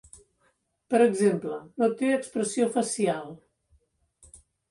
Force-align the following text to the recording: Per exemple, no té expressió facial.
Per 0.93 1.01
exemple, 1.07 1.59
no 1.83 1.89
té 2.01 2.09
expressió 2.15 2.71
facial. 2.79 3.31